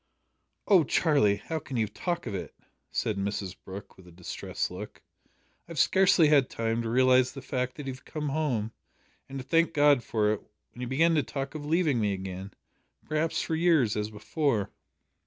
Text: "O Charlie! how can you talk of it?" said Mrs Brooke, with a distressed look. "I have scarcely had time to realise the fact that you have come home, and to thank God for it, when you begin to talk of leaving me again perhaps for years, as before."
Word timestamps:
"O 0.67 0.83
Charlie! 0.83 1.35
how 1.35 1.59
can 1.59 1.77
you 1.77 1.87
talk 1.87 2.25
of 2.25 2.33
it?" 2.33 2.55
said 2.89 3.17
Mrs 3.17 3.55
Brooke, 3.63 3.95
with 3.97 4.07
a 4.07 4.11
distressed 4.11 4.71
look. 4.71 5.03
"I 5.15 5.73
have 5.73 5.77
scarcely 5.77 6.29
had 6.29 6.49
time 6.49 6.81
to 6.81 6.89
realise 6.89 7.31
the 7.33 7.39
fact 7.43 7.75
that 7.75 7.85
you 7.85 7.93
have 7.93 8.03
come 8.03 8.29
home, 8.29 8.71
and 9.29 9.37
to 9.37 9.43
thank 9.43 9.73
God 9.73 10.01
for 10.03 10.33
it, 10.33 10.41
when 10.71 10.81
you 10.81 10.87
begin 10.87 11.13
to 11.13 11.21
talk 11.21 11.53
of 11.53 11.67
leaving 11.67 11.99
me 11.99 12.13
again 12.13 12.51
perhaps 13.05 13.43
for 13.43 13.53
years, 13.53 13.95
as 13.95 14.09
before." 14.09 14.71